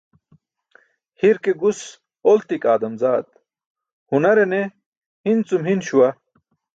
[1.21, 1.81] Hir ke gus
[2.31, 3.27] oltik aadam zaat,
[4.13, 4.63] hunare ne
[5.29, 6.09] hin cum hin śuwa.